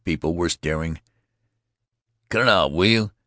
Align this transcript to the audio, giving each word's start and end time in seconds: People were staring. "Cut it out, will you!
People 0.03 0.33
were 0.35 0.49
staring. 0.49 0.99
"Cut 2.29 2.41
it 2.41 2.49
out, 2.49 2.71
will 2.71 2.85
you! 2.87 3.11